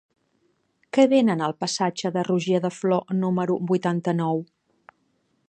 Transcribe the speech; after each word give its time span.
Què 0.97 1.03
venen 1.11 1.43
al 1.47 1.53
passatge 1.63 2.11
de 2.15 2.25
Roger 2.29 2.63
de 2.65 2.73
Flor 2.79 3.15
número 3.27 3.59
vuitanta-nou? 3.75 4.43